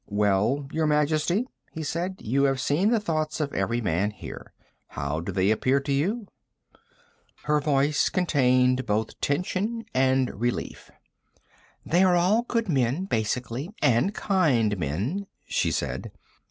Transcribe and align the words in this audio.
"Well, 0.09 0.67
Your 0.71 0.87
Majesty?" 0.87 1.45
he 1.73 1.83
said. 1.83 2.15
"You 2.23 2.45
have 2.45 2.59
seen 2.59 2.89
the 2.89 2.99
thoughts 2.99 3.39
of 3.39 3.53
every 3.53 3.81
man 3.81 4.09
here. 4.09 4.51
How 4.87 5.19
do 5.19 5.31
they 5.31 5.51
appear 5.51 5.79
to 5.79 5.91
you?" 5.91 6.25
Her 7.43 7.59
voice 7.59 8.09
contained 8.09 8.87
both 8.87 9.21
tension 9.21 9.85
and 9.93 10.39
relief. 10.41 10.89
"They 11.85 12.01
are 12.03 12.15
all 12.15 12.41
good 12.41 12.67
men, 12.67 13.05
basically 13.05 13.69
and 13.79 14.11
kind 14.15 14.75
men," 14.79 15.27
she 15.45 15.69
said. 15.69 16.11